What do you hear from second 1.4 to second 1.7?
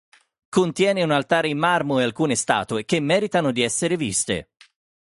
in